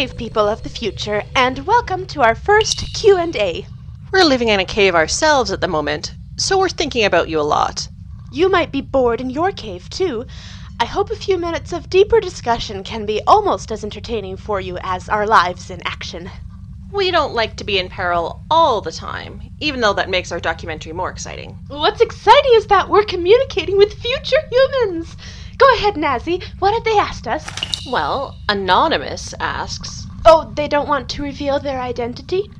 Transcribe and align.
Cave 0.00 0.16
people 0.16 0.48
of 0.48 0.62
the 0.62 0.70
future, 0.70 1.22
and 1.36 1.66
welcome 1.66 2.06
to 2.06 2.22
our 2.22 2.34
first 2.34 2.94
Q&A. 2.94 3.66
We're 4.10 4.24
living 4.24 4.48
in 4.48 4.58
a 4.58 4.64
cave 4.64 4.94
ourselves 4.94 5.50
at 5.50 5.60
the 5.60 5.68
moment, 5.68 6.14
so 6.38 6.58
we're 6.58 6.70
thinking 6.70 7.04
about 7.04 7.28
you 7.28 7.38
a 7.38 7.42
lot. 7.42 7.86
You 8.32 8.48
might 8.48 8.72
be 8.72 8.80
bored 8.80 9.20
in 9.20 9.28
your 9.28 9.52
cave 9.52 9.90
too. 9.90 10.24
I 10.80 10.86
hope 10.86 11.10
a 11.10 11.16
few 11.16 11.36
minutes 11.36 11.74
of 11.74 11.90
deeper 11.90 12.18
discussion 12.18 12.82
can 12.82 13.04
be 13.04 13.20
almost 13.26 13.70
as 13.70 13.84
entertaining 13.84 14.38
for 14.38 14.58
you 14.58 14.78
as 14.82 15.10
our 15.10 15.26
lives 15.26 15.68
in 15.68 15.86
action. 15.86 16.30
We 16.90 17.10
don't 17.10 17.34
like 17.34 17.56
to 17.56 17.64
be 17.64 17.78
in 17.78 17.90
peril 17.90 18.42
all 18.50 18.80
the 18.80 18.92
time, 18.92 19.42
even 19.60 19.82
though 19.82 19.92
that 19.92 20.08
makes 20.08 20.32
our 20.32 20.40
documentary 20.40 20.94
more 20.94 21.10
exciting. 21.10 21.58
What's 21.68 22.00
exciting 22.00 22.52
is 22.54 22.66
that 22.68 22.88
we're 22.88 23.04
communicating 23.04 23.76
with 23.76 24.00
future 24.00 24.40
humans. 24.50 25.14
Go 25.58 25.66
ahead, 25.74 25.96
Nazzy. 25.96 26.42
What 26.58 26.72
have 26.72 26.84
they 26.84 26.98
asked 26.98 27.28
us? 27.28 27.69
Well, 27.86 28.36
Anonymous 28.48 29.34
asks. 29.40 30.06
Oh, 30.26 30.52
they 30.54 30.68
don't 30.68 30.88
want 30.88 31.08
to 31.10 31.22
reveal 31.22 31.58
their 31.58 31.80
identity? 31.80 32.50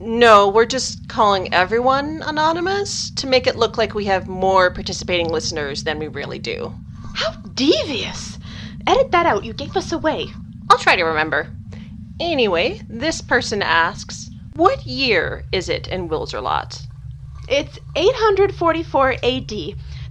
No, 0.00 0.48
we're 0.48 0.66
just 0.66 1.08
calling 1.08 1.52
everyone 1.52 2.22
Anonymous 2.24 3.10
to 3.10 3.26
make 3.26 3.46
it 3.46 3.56
look 3.56 3.76
like 3.76 3.94
we 3.94 4.06
have 4.06 4.26
more 4.26 4.70
participating 4.70 5.28
listeners 5.28 5.84
than 5.84 5.98
we 5.98 6.08
really 6.08 6.38
do. 6.38 6.72
How 7.14 7.32
devious! 7.54 8.38
Edit 8.86 9.12
that 9.12 9.26
out, 9.26 9.44
you 9.44 9.52
gave 9.52 9.76
us 9.76 9.92
away. 9.92 10.28
I'll 10.70 10.78
try 10.78 10.96
to 10.96 11.04
remember. 11.04 11.48
Anyway, 12.18 12.80
this 12.88 13.20
person 13.20 13.62
asks, 13.62 14.30
What 14.54 14.86
year 14.86 15.44
is 15.52 15.68
it 15.68 15.86
in 15.86 16.08
Wilzerlot? 16.08 16.86
It's 17.46 17.78
844 17.94 19.16
AD. 19.22 19.52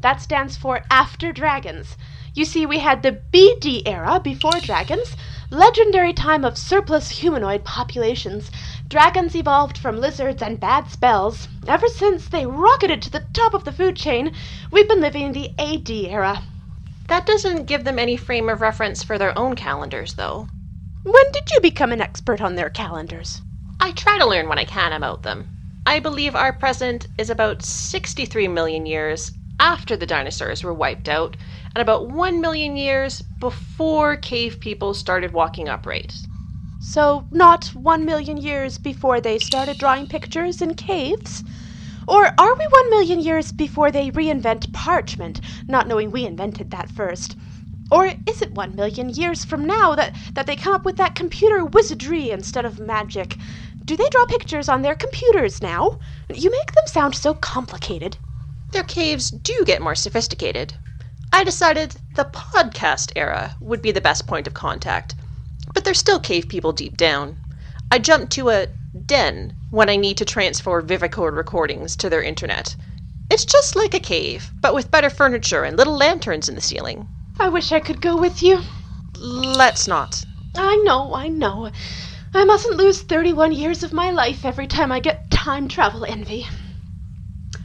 That 0.02 0.22
stands 0.22 0.56
for 0.56 0.84
After 0.92 1.32
Dragons. 1.32 1.98
You 2.34 2.46
see, 2.46 2.66
we 2.66 2.80
had 2.80 3.04
the 3.04 3.20
BD 3.34 3.82
era 3.86 4.22
before 4.24 4.62
dragons, 4.62 5.18
legendary 5.50 6.14
time 6.14 6.46
of 6.46 6.58
surplus 6.58 7.10
humanoid 7.10 7.66
populations. 7.66 8.50
Dragons 8.88 9.36
evolved 9.36 9.78
from 9.78 10.00
lizards 10.00 10.42
and 10.42 10.58
bad 10.58 10.90
spells. 10.90 11.50
Ever 11.68 11.90
since 11.90 12.30
they 12.30 12.46
rocketed 12.46 13.02
to 13.02 13.10
the 13.10 13.26
top 13.34 13.54
of 13.54 13.66
the 13.66 13.74
food 13.74 13.98
chain, 13.98 14.32
we've 14.72 14.88
been 14.88 15.02
living 15.02 15.24
in 15.24 15.34
the 15.34 15.52
AD 15.60 15.90
era. 15.90 16.42
That 17.08 17.26
doesn't 17.26 17.66
give 17.66 17.84
them 17.84 18.00
any 18.00 18.16
frame 18.16 18.48
of 18.48 18.62
reference 18.62 19.04
for 19.04 19.18
their 19.18 19.38
own 19.38 19.56
calendars, 19.56 20.14
though. 20.14 20.48
When 21.04 21.32
did 21.34 21.52
you 21.52 21.60
become 21.60 21.92
an 21.92 22.00
expert 22.00 22.40
on 22.40 22.56
their 22.56 22.70
calendars? 22.70 23.42
I 23.82 23.92
try 23.92 24.18
to 24.18 24.26
learn 24.26 24.48
when 24.48 24.60
I 24.60 24.64
can 24.64 24.94
about 24.94 25.24
them. 25.24 25.50
I 25.86 26.00
believe 26.00 26.36
our 26.38 26.54
present 26.54 27.08
is 27.18 27.30
about 27.30 27.62
63 27.62 28.48
million 28.48 28.86
years 28.86 29.34
after 29.62 29.96
the 29.98 30.08
dinosaurs 30.08 30.64
were 30.64 30.74
wiped 30.74 31.08
out, 31.10 31.38
and 31.76 31.82
about 31.82 32.10
1 32.10 32.42
million 32.42 32.78
years 32.78 33.24
before 33.40 34.18
cave 34.18 34.60
people 34.60 34.94
started 34.96 35.34
walking 35.34 35.70
upright. 35.70 36.28
So, 36.80 37.28
not 37.32 37.68
one 37.76 38.06
million 38.06 38.38
years 38.38 38.78
before 38.80 39.22
they 39.22 39.40
started 39.40 39.78
drawing 39.78 40.08
pictures 40.08 40.62
in 40.62 40.74
caves? 40.76 41.44
Or 42.08 42.26
are 42.40 42.56
we 42.60 42.68
one 42.72 42.90
million 42.92 43.22
years 43.22 43.52
before 43.52 43.92
they 43.92 44.12
reinvent 44.12 44.72
parchment, 44.74 45.42
not 45.68 45.88
knowing 45.88 46.12
we 46.12 46.26
invented 46.26 46.72
that 46.72 46.90
first? 46.92 47.36
Or 47.92 48.08
is 48.28 48.42
it 48.42 48.54
one 48.54 48.76
million 48.76 49.10
years 49.10 49.46
from 49.46 49.66
now 49.68 49.96
that, 49.96 50.16
that 50.36 50.48
they 50.48 50.56
come 50.58 50.74
up 50.74 50.86
with 50.86 50.98
that 50.98 51.16
computer 51.16 51.66
wizardry 51.66 52.32
instead 52.32 52.66
of 52.66 52.80
magic? 52.80 53.38
Do 53.86 53.98
they 53.98 54.08
draw 54.12 54.26
pictures 54.28 54.70
on 54.70 54.82
their 54.84 54.96
computers 54.96 55.62
now? 55.62 55.98
You 56.34 56.52
make 56.52 56.74
them 56.74 56.86
sound 56.88 57.16
so 57.16 57.34
complicated. 57.36 58.18
Their 58.72 58.84
caves 58.84 59.30
do 59.30 59.64
get 59.66 59.82
more 59.82 59.96
sophisticated. 59.96 60.74
I 61.34 61.44
decided 61.44 61.96
the 62.16 62.26
podcast 62.26 63.12
era 63.16 63.56
would 63.60 63.82
be 63.82 63.92
the 63.92 64.02
best 64.02 64.28
point 64.28 64.48
of 64.48 64.54
contact, 64.54 65.16
but 65.74 65.84
they're 65.84 65.94
still 65.94 66.20
cave 66.20 66.48
people 66.48 66.72
deep 66.72 66.98
down. 66.98 67.38
I 67.92 68.00
jump 68.00 68.30
to 68.32 68.50
a 68.50 68.68
den 69.06 69.56
when 69.70 69.90
I 69.90 69.96
need 69.98 70.18
to 70.18 70.26
transfer 70.26 70.82
Vivicord 70.82 71.36
recordings 71.36 71.96
to 71.98 72.10
their 72.10 72.22
internet. 72.22 72.76
It's 73.30 73.46
just 73.46 73.76
like 73.76 73.94
a 73.94 74.00
cave, 74.00 74.52
but 74.62 74.74
with 74.74 74.92
better 74.92 75.10
furniture 75.10 75.64
and 75.64 75.78
little 75.78 75.96
lanterns 75.96 76.50
in 76.50 76.56
the 76.56 76.62
ceiling. 76.62 77.08
I 77.40 77.50
wish 77.50 77.72
I 77.72 77.80
could 77.80 78.02
go 78.02 78.18
with 78.18 78.42
you. 78.42 78.62
Let's 79.18 79.88
not. 79.88 80.24
I 80.56 80.76
know, 80.86 81.14
I 81.14 81.28
know. 81.28 81.72
I 82.34 82.46
mustn't 82.46 82.78
lose 82.78 83.02
31 83.02 83.52
years 83.52 83.84
of 83.84 83.94
my 83.94 84.12
life 84.12 84.46
every 84.46 84.68
time 84.68 84.92
I 84.92 85.00
get 85.00 85.30
time 85.32 85.68
travel 85.68 86.06
envy. 86.06 86.48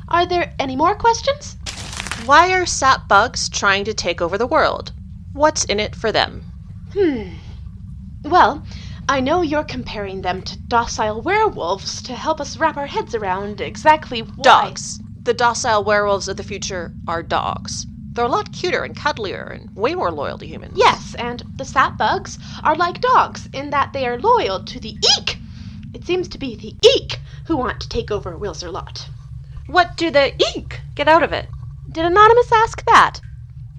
Are 0.09 0.25
there 0.25 0.55
any 0.61 0.77
more 0.77 0.95
questions? 0.95 1.57
Why 2.27 2.53
are 2.53 2.65
sap 2.65 3.09
bugs 3.09 3.49
trying 3.49 3.85
to 3.87 3.93
take 3.95 4.23
over 4.23 4.39
the 4.39 4.47
world? 4.47 4.93
What's 5.33 5.65
in 5.65 5.81
it 5.81 5.97
for 5.97 6.13
them? 6.13 6.45
Hmm. 6.93 7.31
Well, 8.23 8.65
I 9.09 9.19
know 9.19 9.43
you're 9.43 9.65
comparing 9.65 10.23
them 10.23 10.43
to 10.43 10.59
docile 10.59 11.23
werewolves 11.23 12.03
to 12.03 12.15
help 12.15 12.41
us 12.41 12.57
wrap 12.57 12.77
our 12.77 12.87
heads 12.87 13.17
around 13.17 13.61
exactly 13.61 14.21
why. 14.21 14.43
Dogs. 14.43 15.01
The 15.23 15.35
docile 15.35 15.83
werewolves 15.83 16.29
of 16.29 16.37
the 16.37 16.45
future 16.45 16.93
are 17.09 17.23
dogs. 17.23 17.85
They're 18.13 18.25
a 18.25 18.29
lot 18.29 18.53
cuter 18.53 18.85
and 18.85 18.97
cuddlier 18.97 19.53
and 19.53 19.75
way 19.75 19.97
more 19.97 20.13
loyal 20.13 20.39
to 20.39 20.47
humans. 20.47 20.75
Yes, 20.77 21.17
and 21.17 21.43
the 21.57 21.65
sap 21.65 21.99
bugs 21.99 22.39
are 22.63 22.77
like 22.77 23.01
dogs 23.01 23.49
in 23.53 23.71
that 23.71 23.93
they 23.93 24.07
are 24.07 24.21
loyal 24.21 24.63
to 24.65 24.79
the 24.79 24.97
eek. 25.19 25.39
It 25.93 26.05
seems 26.05 26.29
to 26.29 26.39
be 26.39 26.55
the 26.55 26.77
eek 26.97 27.19
who 27.47 27.57
want 27.57 27.81
to 27.81 27.89
take 27.89 28.13
over 28.13 28.39
Wilzerlot. 28.39 29.09
What 29.67 29.97
do 29.97 30.11
the 30.11 30.33
eek 30.55 30.81
get 30.95 31.09
out 31.09 31.23
of 31.23 31.33
it? 31.33 31.49
Did 31.91 32.05
Anonymous 32.05 32.53
ask 32.53 32.85
that? 32.87 33.21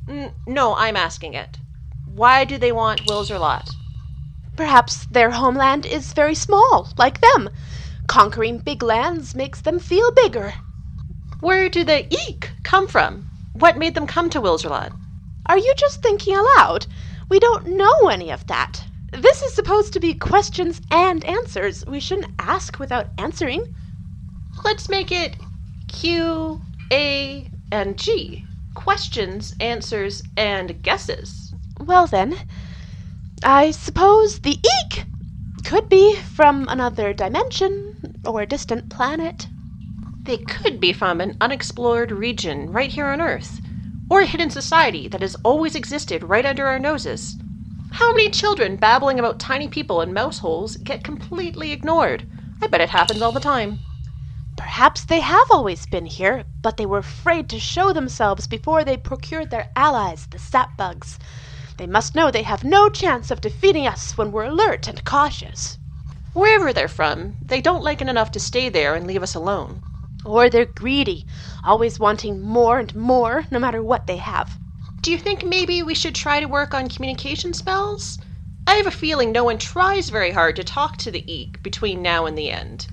N- 0.10 0.32
no, 0.46 0.76
I'm 0.76 0.96
asking 0.96 1.34
it. 1.34 1.58
Why 2.06 2.46
do 2.46 2.58
they 2.58 2.72
want 2.72 3.06
Wilzerlot? 3.06 3.70
Perhaps 4.56 5.06
their 5.12 5.32
homeland 5.32 5.86
is 5.86 6.14
very 6.14 6.36
small, 6.36 6.92
like 6.98 7.22
them. 7.22 7.50
Conquering 8.08 8.58
big 8.58 8.82
lands 8.82 9.36
makes 9.36 9.62
them 9.62 9.80
feel 9.80 10.12
bigger. 10.12 10.54
Where 11.40 11.70
do 11.70 11.84
the 11.84 12.12
eek 12.12 12.52
come 12.64 12.88
from? 12.88 13.30
What 13.54 13.78
made 13.78 13.94
them 13.96 14.08
come 14.08 14.30
to 14.32 14.42
Wilzerlot? 14.42 14.92
Are 15.46 15.58
you 15.58 15.74
just 15.78 16.02
thinking 16.02 16.36
aloud? 16.36 16.88
We 17.30 17.40
don't 17.40 17.68
know 17.68 18.08
any 18.10 18.32
of 18.32 18.48
that. 18.48 18.84
This 19.12 19.42
is 19.42 19.54
supposed 19.54 19.94
to 19.94 20.00
be 20.00 20.14
questions 20.14 20.82
and 20.92 21.24
answers. 21.24 21.86
We 21.86 22.00
shouldn't 22.00 22.34
ask 22.40 22.80
without 22.80 23.10
answering. 23.18 23.74
Let's 24.64 24.90
make 24.90 25.12
it 25.12 25.36
Q, 25.98 26.62
A, 26.94 27.50
and 27.72 27.98
G. 27.98 28.46
Questions, 28.76 29.56
answers, 29.60 30.22
and 30.38 30.84
guesses. 30.84 31.56
Well 31.80 32.06
then, 32.06 32.36
I 33.44 33.72
suppose 33.72 34.38
the 34.38 34.60
eek 34.60 35.06
could 35.64 35.90
be 35.90 36.16
from 36.18 36.68
another 36.70 37.14
dimension 37.14 37.96
or 38.24 38.42
a 38.42 38.46
distant 38.46 38.92
planet. 38.92 39.48
They 40.22 40.38
could 40.38 40.80
be 40.80 40.94
from 40.94 41.20
an 41.20 41.36
unexplored 41.42 42.12
region 42.12 42.72
right 42.72 42.92
here 42.92 43.08
on 43.08 43.20
Earth, 43.20 43.60
or 44.08 44.22
a 44.22 44.28
hidden 44.28 44.52
society 44.52 45.08
that 45.08 45.22
has 45.22 45.34
always 45.44 45.74
existed 45.74 46.22
right 46.22 46.46
under 46.46 46.68
our 46.68 46.78
noses. 46.78 47.38
How 47.90 48.12
many 48.12 48.30
children 48.30 48.76
babbling 48.76 49.18
about 49.18 49.40
tiny 49.40 49.68
people 49.68 50.02
in 50.02 50.14
mouse 50.14 50.38
holes 50.38 50.78
get 50.78 51.04
completely 51.04 51.72
ignored? 51.72 52.24
I 52.62 52.68
bet 52.68 52.82
it 52.82 52.90
happens 52.90 53.24
all 53.24 53.32
the 53.32 53.40
time. 53.40 53.80
Perhaps 54.58 55.06
they 55.06 55.20
have 55.22 55.52
always 55.52 55.86
been 55.86 56.08
here, 56.08 56.46
but 56.64 56.78
they 56.78 56.86
were 56.86 56.98
afraid 56.98 57.48
to 57.50 57.60
show 57.60 57.94
themselves 57.94 58.48
before 58.48 58.84
they 58.84 58.98
procured 58.98 59.52
their 59.52 59.68
allies, 59.76 60.26
the 60.32 60.40
sapbugs. 60.40 61.20
They 61.78 61.86
must 61.86 62.16
know 62.16 62.32
they 62.32 62.42
have 62.44 62.64
no 62.64 62.90
chance 62.90 63.30
of 63.30 63.40
defeating 63.40 63.86
us 63.86 64.18
when 64.18 64.32
we're 64.32 64.46
alert 64.46 64.88
and 64.88 65.04
cautious. 65.06 65.78
Wherever 66.34 66.74
they're 66.74 66.88
from, 66.88 67.36
they 67.48 67.62
don't 67.62 67.84
like 67.84 68.02
it 68.02 68.10
enough 68.10 68.32
to 68.32 68.40
stay 68.40 68.68
there 68.68 68.96
and 68.96 69.06
leave 69.06 69.22
us 69.22 69.36
alone. 69.36 69.82
Or 70.26 70.50
they're 70.50 70.66
greedy, 70.66 71.28
always 71.64 72.00
wanting 72.00 72.42
more 72.42 72.80
and 72.80 72.94
more, 72.96 73.46
no 73.52 73.60
matter 73.60 73.84
what 73.84 74.08
they 74.08 74.18
have. 74.18 74.58
Do 75.04 75.12
you 75.12 75.20
think 75.20 75.44
maybe 75.46 75.84
we 75.84 75.94
should 75.94 76.16
try 76.16 76.40
to 76.40 76.48
work 76.48 76.74
on 76.74 76.90
communication 76.90 77.54
spells? 77.54 78.18
I 78.66 78.74
have 78.74 78.88
a 78.88 78.92
feeling 78.92 79.32
no 79.32 79.44
one 79.44 79.60
tries 79.60 80.10
very 80.10 80.32
hard 80.32 80.56
to 80.56 80.64
talk 80.64 80.98
to 80.98 81.12
the 81.12 81.24
Eek 81.32 81.62
between 81.64 82.02
now 82.02 82.26
and 82.26 82.38
the 82.38 82.52
end. 82.52 82.88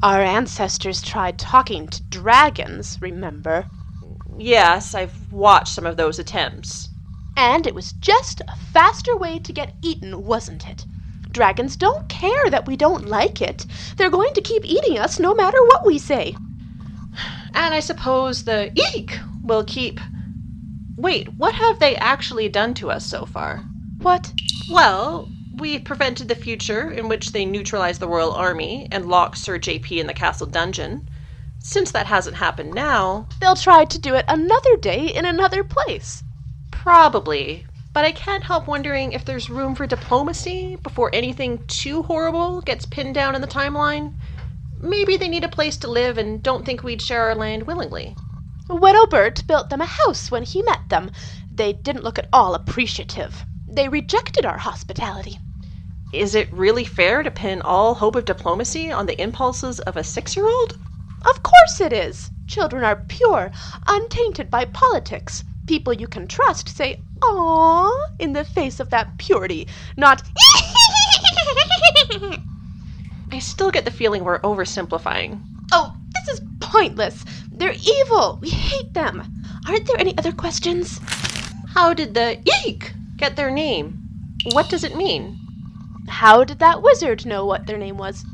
Our 0.00 0.22
ancestors 0.22 1.02
tried 1.02 1.40
talking 1.40 1.88
to 1.88 2.02
dragons, 2.04 2.98
remember? 3.00 3.66
Yes, 4.38 4.94
I've 4.94 5.32
watched 5.32 5.74
some 5.74 5.86
of 5.86 5.96
those 5.96 6.20
attempts. 6.20 6.88
And 7.36 7.66
it 7.66 7.74
was 7.74 7.92
just 7.94 8.40
a 8.42 8.56
faster 8.72 9.16
way 9.16 9.40
to 9.40 9.52
get 9.52 9.74
eaten, 9.82 10.24
wasn't 10.24 10.68
it? 10.68 10.86
Dragons 11.32 11.76
don't 11.76 12.08
care 12.08 12.48
that 12.48 12.66
we 12.66 12.76
don't 12.76 13.08
like 13.08 13.42
it. 13.42 13.66
They're 13.96 14.08
going 14.08 14.34
to 14.34 14.40
keep 14.40 14.64
eating 14.64 14.98
us 14.98 15.18
no 15.18 15.34
matter 15.34 15.58
what 15.66 15.84
we 15.84 15.98
say. 15.98 16.36
And 17.52 17.74
I 17.74 17.80
suppose 17.80 18.44
the 18.44 18.70
Eek 18.94 19.18
will 19.42 19.64
keep. 19.64 19.98
Wait, 20.96 21.34
what 21.34 21.54
have 21.54 21.80
they 21.80 21.96
actually 21.96 22.48
done 22.48 22.74
to 22.74 22.90
us 22.90 23.04
so 23.04 23.26
far? 23.26 23.64
What? 23.98 24.32
Well, 24.70 25.28
we've 25.58 25.84
prevented 25.84 26.28
the 26.28 26.34
future 26.34 26.90
in 26.90 27.08
which 27.08 27.32
they 27.32 27.44
neutralize 27.44 27.98
the 27.98 28.08
royal 28.08 28.32
army 28.32 28.88
and 28.90 29.08
lock 29.08 29.36
Sir 29.36 29.58
JP 29.58 29.98
in 29.98 30.06
the 30.06 30.14
castle 30.14 30.46
dungeon. 30.46 31.08
Since 31.60 31.90
that 31.92 32.06
hasn't 32.06 32.36
happened 32.36 32.72
now, 32.74 33.26
They'll 33.40 33.56
try 33.56 33.84
to 33.84 33.98
do 33.98 34.14
it 34.14 34.24
another 34.28 34.76
day 34.80 35.06
in 35.06 35.24
another 35.24 35.64
place. 35.64 36.22
probably. 36.70 37.66
but 37.92 38.04
I 38.04 38.12
can't 38.12 38.44
help 38.44 38.68
wondering 38.68 39.12
if 39.12 39.24
there's 39.24 39.50
room 39.50 39.74
for 39.74 39.86
diplomacy 39.86 40.76
before 40.76 41.10
anything 41.12 41.60
too 41.66 42.04
horrible 42.04 42.60
gets 42.62 42.84
pinned 42.84 43.14
down 43.14 43.34
in 43.34 43.40
the 43.40 43.48
timeline. 43.48 44.12
Maybe 44.80 45.16
they 45.16 45.28
need 45.28 45.44
a 45.44 45.48
place 45.48 45.76
to 45.78 45.88
live 45.90 46.18
and 46.18 46.42
don't 46.42 46.64
think 46.64 46.82
we'd 46.84 47.02
share 47.02 47.22
our 47.28 47.34
land 47.34 47.66
willingly. 47.66 48.16
Widowbert 48.70 49.46
built 49.48 49.70
them 49.70 49.80
a 49.80 49.86
house 49.86 50.30
when 50.30 50.44
he 50.44 50.62
met 50.62 50.88
them. 50.88 51.10
They 51.50 51.72
didn't 51.72 52.04
look 52.04 52.18
at 52.18 52.28
all 52.32 52.54
appreciative. 52.54 53.44
They 53.66 53.88
rejected 53.88 54.46
our 54.46 54.58
hospitality. 54.58 55.40
Is 56.12 56.34
it 56.34 56.50
really 56.52 56.84
fair 56.84 57.22
to 57.22 57.30
pin 57.30 57.60
all 57.60 57.94
hope 57.94 58.16
of 58.16 58.24
diplomacy 58.24 58.90
on 58.90 59.04
the 59.04 59.20
impulses 59.20 59.78
of 59.80 59.96
a 59.96 60.02
six 60.02 60.36
year 60.36 60.48
old? 60.48 60.78
Of 61.28 61.42
course 61.42 61.82
it 61.82 61.92
is. 61.92 62.30
Children 62.46 62.82
are 62.82 63.04
pure, 63.08 63.50
untainted 63.86 64.50
by 64.50 64.64
politics. 64.64 65.44
People 65.66 65.92
you 65.92 66.06
can 66.08 66.26
trust 66.26 66.70
say, 66.74 67.02
"Aww," 67.18 67.90
in 68.18 68.32
the 68.32 68.44
face 68.44 68.80
of 68.80 68.88
that 68.88 69.18
purity, 69.18 69.68
not 69.98 70.22
I 73.30 73.38
still 73.38 73.70
get 73.70 73.84
the 73.84 73.90
feeling 73.90 74.24
we're 74.24 74.40
oversimplifying. 74.40 75.42
Oh, 75.72 75.94
this 76.14 76.38
is 76.38 76.46
pointless. 76.60 77.22
They're 77.52 77.74
evil. 77.74 78.38
We 78.40 78.48
hate 78.48 78.94
them. 78.94 79.22
Aren't 79.68 79.86
there 79.86 80.00
any 80.00 80.16
other 80.16 80.32
questions? 80.32 81.00
How 81.74 81.92
did 81.92 82.14
the 82.14 82.40
Eek 82.64 82.94
get 83.18 83.36
their 83.36 83.50
name? 83.50 83.98
What 84.52 84.70
does 84.70 84.84
it 84.84 84.96
mean? 84.96 85.37
How 86.08 86.44
did 86.44 86.58
that 86.58 86.82
wizard 86.82 87.26
know 87.26 87.46
what 87.46 87.66
their 87.66 87.78
name 87.78 87.98
was? 87.98 88.24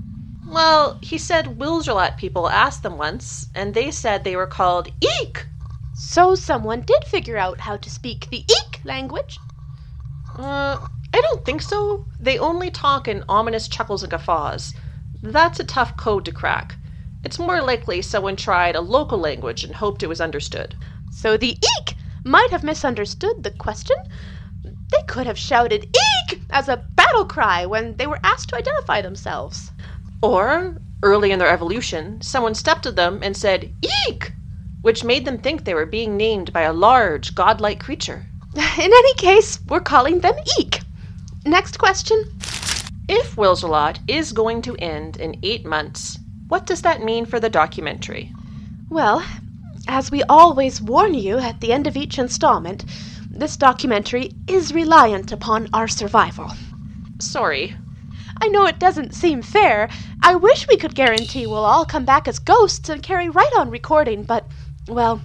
Well, 0.47 0.99
he 1.03 1.19
said 1.19 1.59
Wilzerlot 1.59 2.17
people 2.17 2.49
asked 2.49 2.83
them 2.83 2.97
once, 2.99 3.49
and 3.55 3.75
they 3.75 3.91
said 3.91 4.23
they 4.23 4.37
were 4.37 4.47
called 4.47 4.91
Eek. 5.01 5.47
So 5.95 6.35
someone 6.35 6.83
did 6.83 7.05
figure 7.05 7.37
out 7.37 7.61
how 7.61 7.77
to 7.77 7.91
speak 7.91 8.29
the 8.31 8.45
Eek 8.45 8.81
language? 8.85 9.39
Uh, 10.37 10.87
I 11.15 11.21
don't 11.21 11.45
think 11.45 11.63
so. 11.63 12.07
They 12.21 12.39
only 12.39 12.71
talk 12.71 13.09
in 13.09 13.25
ominous 13.29 13.69
chuckles 13.69 14.03
and 14.03 14.11
guffaws. 14.11 14.75
That's 15.23 15.61
a 15.61 15.65
tough 15.65 15.97
code 15.97 16.25
to 16.27 16.33
crack. 16.33 16.77
It's 17.25 17.39
more 17.39 17.63
likely 17.63 18.03
someone 18.03 18.37
tried 18.37 18.77
a 18.77 18.81
local 18.81 19.19
language 19.19 19.65
and 19.65 19.75
hoped 19.75 20.03
it 20.03 20.09
was 20.09 20.21
understood. 20.21 20.75
So 21.11 21.37
the 21.37 21.53
Eek 21.53 21.97
might 22.25 22.51
have 22.51 22.65
misunderstood 22.65 23.43
the 23.43 23.51
question. 23.51 23.97
They 24.63 25.03
could 25.07 25.27
have 25.27 25.39
shouted 25.39 25.85
Eek 25.85 26.14
as 26.51 26.69
a 26.69 26.77
battle 26.95 27.25
cry 27.25 27.67
when 27.67 27.97
they 27.97 28.07
were 28.07 28.21
asked 28.23 28.49
to 28.51 28.57
identify 28.57 29.01
themselves. 29.01 29.71
Or, 30.23 30.77
early 31.03 31.33
in 31.33 31.39
their 31.39 31.51
evolution, 31.51 32.21
someone 32.23 32.55
stepped 32.55 32.87
at 32.87 32.97
them 32.97 33.21
and 33.23 33.37
said 33.37 33.73
Eek, 33.83 34.33
which 34.83 35.05
made 35.05 35.25
them 35.25 35.39
think 35.39 35.65
they 35.65 35.75
were 35.75 35.87
being 35.87 36.17
named 36.17 36.53
by 36.53 36.63
a 36.63 36.73
large, 36.73 37.35
godlike 37.35 37.81
creature. 37.81 38.27
In 38.55 38.63
any 38.79 39.15
case, 39.15 39.59
we're 39.69 39.81
calling 39.81 40.21
them 40.21 40.35
Eek. 40.59 40.81
Next 41.45 41.79
question. 41.79 42.25
If 43.09 43.37
Wilzerlot 43.37 43.99
is 44.09 44.33
going 44.33 44.63
to 44.63 44.77
end 44.77 45.19
in 45.19 45.39
eight 45.43 45.67
months, 45.67 46.19
what 46.49 46.65
does 46.65 46.81
that 46.83 47.03
mean 47.03 47.27
for 47.27 47.39
the 47.39 47.51
documentary? 47.51 48.33
Well, 48.89 49.23
as 49.89 50.11
we 50.11 50.23
always 50.23 50.81
warn 50.81 51.13
you 51.13 51.39
at 51.39 51.61
the 51.61 51.73
end 51.73 51.87
of 51.87 51.97
each 51.99 52.19
installment, 52.19 52.85
this 53.37 53.57
documentary 53.57 54.33
is 54.49 54.73
reliant 54.73 55.33
upon 55.33 55.69
our 55.73 55.89
survival. 55.89 56.51
Sorry. 57.21 57.77
I 58.41 58.49
know 58.49 58.67
it 58.67 58.79
doesn't 58.79 59.15
seem 59.15 59.43
fair. 59.43 59.89
I 60.23 60.35
wish 60.35 60.69
we 60.69 60.77
could 60.77 60.95
guarantee 60.95 61.47
we'll 61.47 61.65
all 61.65 61.85
come 61.85 62.05
back 62.05 62.29
as 62.29 62.39
ghosts 62.39 62.89
and 62.89 63.03
carry 63.03 63.29
right 63.29 63.53
on 63.57 63.71
recording, 63.71 64.23
but, 64.23 64.47
well, 64.89 65.21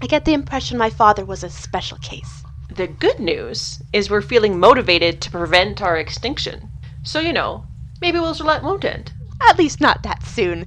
I 0.00 0.06
get 0.06 0.24
the 0.24 0.32
impression 0.34 0.78
my 0.78 0.90
father 0.90 1.24
was 1.24 1.44
a 1.44 1.50
special 1.50 1.98
case. 1.98 2.42
The 2.74 2.88
good 2.88 3.20
news 3.20 3.82
is 3.92 4.08
we're 4.08 4.22
feeling 4.22 4.58
motivated 4.58 5.20
to 5.20 5.30
prevent 5.30 5.82
our 5.82 5.96
extinction. 5.96 6.70
So, 7.02 7.20
you 7.20 7.32
know, 7.32 7.64
maybe 8.00 8.18
Wilzerlot 8.18 8.62
won't 8.62 8.84
end. 8.84 9.12
At 9.48 9.58
least 9.58 9.80
not 9.80 10.02
that 10.02 10.24
soon. 10.24 10.66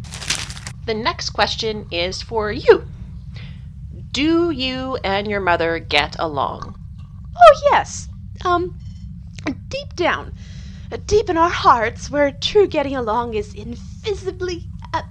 The 0.85 0.93
next 0.93 1.31
question 1.31 1.87
is 1.91 2.21
for 2.21 2.51
you. 2.51 2.85
Do 4.15 4.49
you 4.49 4.95
and 5.03 5.27
your 5.27 5.41
mother 5.41 5.77
get 5.77 6.15
along? 6.19 6.79
Oh, 7.35 7.61
yes. 7.69 8.07
Um, 8.45 8.73
deep 9.67 9.93
down, 9.97 10.33
deep 11.05 11.29
in 11.29 11.35
our 11.35 11.49
hearts, 11.49 12.09
where 12.09 12.31
true 12.31 12.65
getting 12.65 12.95
along 12.95 13.33
is 13.33 13.53
invisibly. 13.53 14.69
Uh, 14.93 15.01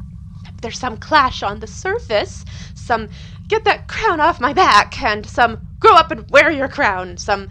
there's 0.63 0.79
some 0.79 0.97
clash 0.97 1.43
on 1.43 1.61
the 1.61 1.67
surface, 1.67 2.47
some 2.75 3.11
get 3.47 3.65
that 3.65 3.89
crown 3.89 4.21
off 4.21 4.41
my 4.41 4.55
back, 4.55 5.03
and 5.03 5.27
some 5.27 5.61
grow 5.81 5.93
up 5.93 6.11
and 6.11 6.25
wear 6.31 6.51
your 6.51 6.69
crown, 6.69 7.19
some 7.19 7.51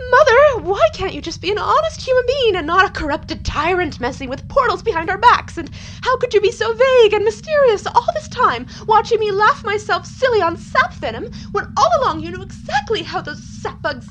Mother, 0.00 0.64
why 0.64 0.88
can't 0.92 1.14
you 1.14 1.20
just 1.20 1.40
be 1.40 1.52
an 1.52 1.58
honest 1.58 2.02
human 2.02 2.24
being 2.26 2.56
and 2.56 2.66
not 2.66 2.84
a 2.84 2.92
corrupted 2.92 3.44
tyrant 3.44 4.00
messing 4.00 4.28
with 4.28 4.48
portals 4.48 4.82
behind 4.82 5.08
our 5.08 5.18
backs? 5.18 5.56
And 5.56 5.70
how 6.02 6.16
could 6.18 6.34
you 6.34 6.40
be 6.40 6.50
so 6.50 6.72
vague 6.72 7.12
and 7.12 7.24
mysterious 7.24 7.86
all 7.86 8.06
this 8.14 8.28
time, 8.28 8.66
watching 8.86 9.20
me 9.20 9.30
laugh 9.30 9.62
myself 9.64 10.04
silly 10.04 10.42
on 10.42 10.56
sap 10.56 10.94
venom, 10.94 11.30
when 11.52 11.72
all 11.76 11.90
along 12.00 12.20
you 12.20 12.32
knew 12.32 12.42
exactly 12.42 13.02
how 13.04 13.20
those 13.20 13.42
sap 13.42 13.80
bugs. 13.82 14.08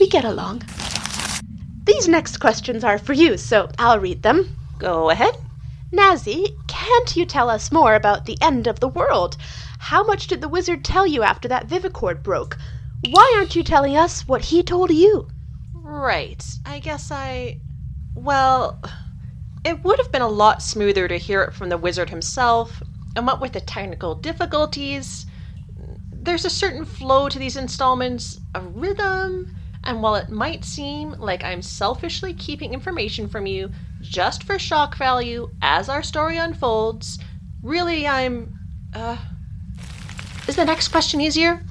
We 0.00 0.08
get 0.08 0.24
along. 0.24 0.62
These 1.84 2.08
next 2.08 2.38
questions 2.38 2.82
are 2.82 2.98
for 2.98 3.12
you, 3.12 3.36
so 3.36 3.70
I'll 3.78 4.00
read 4.00 4.22
them. 4.22 4.56
Go 4.78 5.10
ahead. 5.10 5.36
Nazzy, 5.92 6.46
can't 6.66 7.16
you 7.16 7.26
tell 7.26 7.50
us 7.50 7.70
more 7.70 7.94
about 7.94 8.24
the 8.24 8.40
end 8.40 8.66
of 8.66 8.80
the 8.80 8.88
world? 8.88 9.36
How 9.78 10.02
much 10.04 10.26
did 10.26 10.40
the 10.40 10.48
wizard 10.48 10.84
tell 10.84 11.06
you 11.06 11.22
after 11.22 11.46
that 11.48 11.68
vivicord 11.68 12.22
broke? 12.22 12.58
Why 13.02 13.34
aren't 13.36 13.54
you 13.54 13.62
telling 13.62 13.96
us 13.96 14.26
what 14.26 14.46
he 14.46 14.62
told 14.62 14.90
you? 14.90 15.28
Right. 15.74 16.58
I 16.64 16.78
guess 16.78 17.10
I. 17.10 17.56
Well, 18.14 18.80
it 19.64 19.84
would 19.84 19.98
have 19.98 20.10
been 20.12 20.22
a 20.22 20.28
lot 20.28 20.62
smoother 20.62 21.08
to 21.08 21.18
hear 21.18 21.42
it 21.42 21.54
from 21.54 21.68
the 21.68 21.76
wizard 21.78 22.10
himself, 22.10 22.82
and 23.14 23.26
what 23.26 23.40
with 23.40 23.52
the 23.52 23.60
technical 23.60 24.14
difficulties, 24.14 25.26
there's 26.12 26.44
a 26.44 26.50
certain 26.50 26.84
flow 26.84 27.28
to 27.28 27.38
these 27.38 27.56
installments, 27.56 28.40
a 28.54 28.60
rhythm, 28.60 29.46
and 29.84 30.02
while 30.02 30.14
it 30.14 30.30
might 30.30 30.64
seem 30.64 31.14
like 31.18 31.44
I'm 31.44 31.62
selfishly 31.62 32.32
keeping 32.32 32.72
information 32.72 33.28
from 33.28 33.46
you 33.46 33.70
just 34.02 34.44
for 34.44 34.58
shock 34.58 34.96
value 34.96 35.50
as 35.62 35.88
our 35.88 36.02
story 36.02 36.36
unfolds, 36.36 37.18
really 37.62 38.06
I'm. 38.06 38.58
Uh, 38.92 39.16
is 40.46 40.56
the 40.56 40.64
next 40.64 40.88
question 40.88 41.20
easier? 41.20 41.62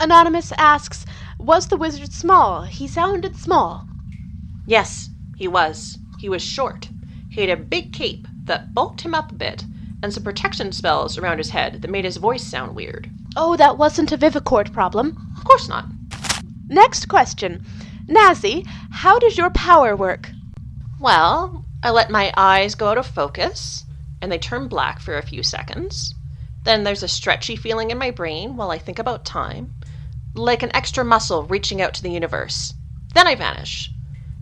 Anonymous 0.00 0.52
asks, 0.56 1.04
Was 1.38 1.68
the 1.68 1.76
wizard 1.76 2.12
small? 2.12 2.62
He 2.62 2.88
sounded 2.88 3.36
small. 3.36 3.86
Yes, 4.66 5.10
he 5.36 5.48
was. 5.48 5.98
He 6.18 6.28
was 6.28 6.42
short. 6.42 6.88
He 7.30 7.40
had 7.40 7.50
a 7.50 7.62
big 7.62 7.92
cape 7.92 8.26
that 8.44 8.74
bulked 8.74 9.02
him 9.02 9.14
up 9.14 9.32
a 9.32 9.34
bit, 9.34 9.64
and 10.02 10.12
some 10.12 10.22
protection 10.22 10.72
spells 10.72 11.18
around 11.18 11.38
his 11.38 11.50
head 11.50 11.82
that 11.82 11.90
made 11.90 12.04
his 12.04 12.16
voice 12.16 12.44
sound 12.44 12.74
weird. 12.74 13.10
Oh, 13.36 13.56
that 13.56 13.78
wasn't 13.78 14.12
a 14.12 14.18
Vivicord 14.18 14.72
problem. 14.72 15.16
Of 15.36 15.44
course 15.44 15.68
not. 15.68 15.86
Next 16.68 17.08
question. 17.08 17.64
Nazzy, 18.08 18.66
how 18.90 19.18
does 19.18 19.36
your 19.36 19.50
power 19.50 19.96
work? 19.96 20.30
Well, 21.02 21.64
I 21.82 21.90
let 21.90 22.10
my 22.10 22.32
eyes 22.36 22.76
go 22.76 22.86
out 22.86 22.96
of 22.96 23.08
focus, 23.08 23.84
and 24.20 24.30
they 24.30 24.38
turn 24.38 24.68
black 24.68 25.00
for 25.00 25.18
a 25.18 25.26
few 25.26 25.42
seconds. 25.42 26.14
Then 26.62 26.84
there's 26.84 27.02
a 27.02 27.08
stretchy 27.08 27.56
feeling 27.56 27.90
in 27.90 27.98
my 27.98 28.12
brain 28.12 28.54
while 28.54 28.70
I 28.70 28.78
think 28.78 29.00
about 29.00 29.24
time, 29.24 29.74
like 30.36 30.62
an 30.62 30.70
extra 30.76 31.04
muscle 31.04 31.42
reaching 31.42 31.82
out 31.82 31.92
to 31.94 32.04
the 32.04 32.12
universe. 32.12 32.74
Then 33.16 33.26
I 33.26 33.34
vanish. 33.34 33.90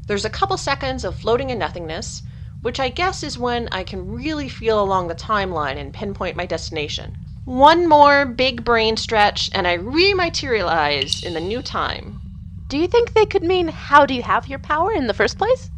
There's 0.06 0.26
a 0.26 0.28
couple 0.28 0.58
seconds 0.58 1.02
of 1.02 1.18
floating 1.18 1.48
in 1.48 1.58
nothingness, 1.58 2.22
which 2.60 2.78
I 2.78 2.90
guess 2.90 3.22
is 3.22 3.38
when 3.38 3.70
I 3.72 3.82
can 3.82 4.12
really 4.12 4.50
feel 4.50 4.82
along 4.82 5.08
the 5.08 5.14
timeline 5.14 5.78
and 5.78 5.94
pinpoint 5.94 6.36
my 6.36 6.44
destination. 6.44 7.16
One 7.46 7.88
more 7.88 8.26
big 8.26 8.66
brain 8.66 8.98
stretch, 8.98 9.48
and 9.54 9.66
I 9.66 9.78
rematerialize 9.78 11.24
in 11.24 11.32
the 11.32 11.40
new 11.40 11.62
time. 11.62 12.20
Do 12.68 12.76
you 12.76 12.86
think 12.86 13.14
they 13.14 13.24
could 13.24 13.44
mean 13.44 13.68
how 13.68 14.04
do 14.04 14.12
you 14.12 14.22
have 14.22 14.46
your 14.46 14.58
power 14.58 14.92
in 14.92 15.06
the 15.06 15.14
first 15.14 15.38
place? 15.38 15.70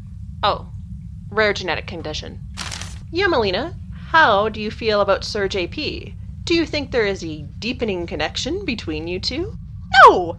Oh, 0.42 0.71
rare 1.32 1.52
genetic 1.52 1.86
condition. 1.86 2.40
Yemilina, 3.12 3.74
how 4.08 4.48
do 4.48 4.60
you 4.60 4.70
feel 4.70 5.00
about 5.00 5.24
Sir 5.24 5.48
JP? 5.48 6.14
Do 6.44 6.54
you 6.54 6.66
think 6.66 6.90
there 6.90 7.06
is 7.06 7.24
a 7.24 7.42
deepening 7.58 8.06
connection 8.06 8.64
between 8.64 9.08
you 9.08 9.18
two? 9.18 9.56
No! 10.04 10.36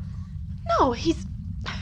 No, 0.80 0.92
he's. 0.92 1.26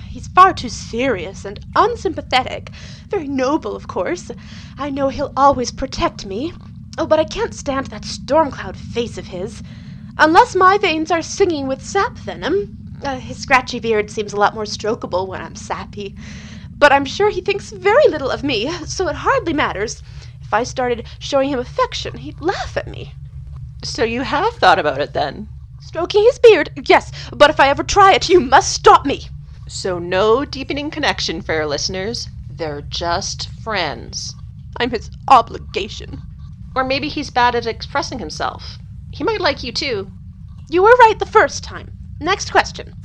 He's 0.08 0.28
far 0.28 0.54
too 0.54 0.68
serious 0.68 1.46
and 1.46 1.66
unsympathetic. 1.76 2.72
Very 3.10 3.30
noble, 3.30 3.76
of 3.78 3.88
course. 3.88 4.30
I 4.78 4.90
know 4.90 5.08
he'll 5.08 5.32
always 5.38 5.72
protect 5.72 6.26
me. 6.26 6.54
Oh, 6.98 7.08
but 7.08 7.20
I 7.20 7.24
can't 7.24 7.54
stand 7.54 7.88
that 7.88 8.04
storm 8.04 8.52
cloud 8.52 8.76
face 8.76 9.18
of 9.18 9.28
his. 9.28 9.64
Unless 10.18 10.56
my 10.56 10.78
veins 10.78 11.12
are 11.12 11.22
singing 11.22 11.66
with 11.68 11.82
sap 11.82 12.18
venom. 12.18 12.78
Uh, 13.02 13.18
his 13.18 13.38
scratchy 13.38 13.80
beard 13.80 14.12
seems 14.12 14.34
a 14.34 14.38
lot 14.38 14.54
more 14.54 14.66
strokable 14.66 15.28
when 15.28 15.42
I'm 15.42 15.56
sappy. 15.56 16.16
But 16.82 16.92
I'm 16.92 17.06
sure 17.06 17.30
he 17.30 17.42
thinks 17.42 17.70
very 17.70 18.08
little 18.08 18.32
of 18.32 18.44
me, 18.44 18.68
so 18.88 19.08
it 19.08 19.18
hardly 19.18 19.54
matters. 19.54 20.02
If 20.42 20.52
I 20.52 20.64
started 20.64 21.06
showing 21.20 21.52
him 21.52 21.60
affection, 21.60 22.18
he'd 22.18 22.42
laugh 22.42 22.76
at 22.76 22.88
me. 22.88 23.14
So 23.84 24.04
you 24.04 24.24
have 24.24 24.56
thought 24.56 24.80
about 24.80 25.00
it 25.00 25.14
then? 25.14 25.48
Stroking 25.80 26.24
his 26.24 26.40
beard, 26.40 26.72
yes, 26.88 27.12
but 27.32 27.52
if 27.52 27.60
I 27.60 27.70
ever 27.70 27.84
try 27.84 28.14
it, 28.14 28.30
you 28.30 28.40
must 28.40 28.74
stop 28.74 29.06
me. 29.06 29.30
So, 29.68 30.00
no 30.00 30.44
deepening 30.44 30.90
connection, 30.90 31.44
fair 31.44 31.68
listeners. 31.68 32.28
They're 32.50 32.82
just 32.82 33.50
friends. 33.62 34.34
I'm 34.78 34.90
his 34.90 35.12
obligation. 35.28 36.20
Or 36.76 36.84
maybe 36.84 37.10
he's 37.10 37.30
bad 37.30 37.54
at 37.54 37.68
expressing 37.68 38.18
himself. 38.18 38.80
He 39.14 39.24
might 39.24 39.40
like 39.40 39.62
you 39.62 39.72
too. 39.72 40.12
You 40.68 40.82
were 40.82 40.98
right 41.00 41.20
the 41.20 41.28
first 41.28 41.64
time. 41.64 41.96
Next 42.20 42.52
question. 42.52 42.96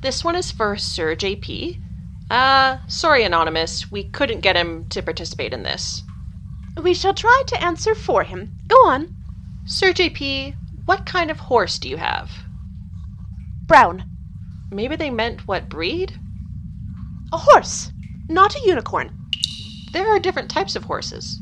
This 0.00 0.22
one 0.22 0.36
is 0.36 0.52
for 0.52 0.76
Sir 0.76 1.16
JP. 1.16 1.89
Uh, 2.30 2.78
sorry, 2.86 3.24
Anonymous, 3.24 3.90
we 3.90 4.04
couldn't 4.04 4.40
get 4.40 4.54
him 4.56 4.84
to 4.90 5.02
participate 5.02 5.52
in 5.52 5.64
this. 5.64 6.04
We 6.80 6.94
shall 6.94 7.12
try 7.12 7.42
to 7.48 7.62
answer 7.62 7.92
for 7.94 8.22
him. 8.22 8.52
Go 8.68 8.76
on. 8.86 9.08
Sir 9.66 9.92
JP, 9.92 10.54
what 10.86 11.04
kind 11.04 11.30
of 11.30 11.40
horse 11.40 11.78
do 11.78 11.88
you 11.88 11.96
have? 11.96 12.30
Brown. 13.66 14.04
Maybe 14.70 14.94
they 14.94 15.10
meant 15.10 15.48
what 15.48 15.68
breed? 15.68 16.12
A 17.32 17.36
horse, 17.36 17.90
not 18.28 18.54
a 18.54 18.60
unicorn. 18.64 19.10
There 19.92 20.08
are 20.14 20.20
different 20.20 20.50
types 20.50 20.76
of 20.76 20.84
horses. 20.84 21.40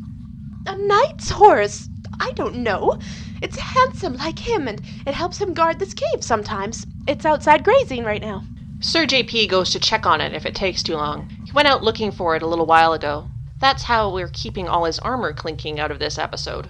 A 0.66 0.74
knight's 0.86 1.30
horse. 1.30 1.88
I 2.18 2.32
don't 2.34 2.56
know. 2.56 2.98
It's 3.42 3.58
handsome 3.58 4.16
like 4.16 4.38
him, 4.38 4.66
and 4.66 4.80
it 5.06 5.14
helps 5.14 5.38
him 5.40 5.52
guard 5.52 5.78
this 5.78 5.94
cave 5.94 6.24
sometimes. 6.24 6.86
It's 7.06 7.26
outside 7.26 7.62
grazing 7.62 8.04
right 8.04 8.22
now. 8.22 8.44
Sir 8.80 9.06
JP 9.06 9.48
goes 9.48 9.70
to 9.70 9.80
check 9.80 10.06
on 10.06 10.20
it 10.20 10.32
if 10.34 10.46
it 10.46 10.54
takes 10.54 10.84
too 10.84 10.94
long. 10.94 11.28
He 11.44 11.50
went 11.50 11.66
out 11.66 11.82
looking 11.82 12.12
for 12.12 12.36
it 12.36 12.42
a 12.42 12.46
little 12.46 12.64
while 12.64 12.92
ago. 12.92 13.28
That's 13.58 13.82
how 13.82 14.14
we're 14.14 14.30
keeping 14.32 14.68
all 14.68 14.84
his 14.84 15.00
armor 15.00 15.32
clinking 15.32 15.80
out 15.80 15.90
of 15.90 15.98
this 15.98 16.16
episode. 16.16 16.68